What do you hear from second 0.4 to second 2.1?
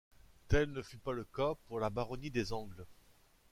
Tel ne fut pas le cas pour la